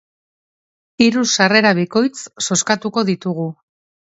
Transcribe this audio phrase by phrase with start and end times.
[1.05, 3.47] Hiru sarrera bikoitz zozkatuko ditugu.